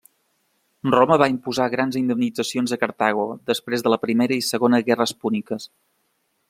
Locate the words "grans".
1.73-1.97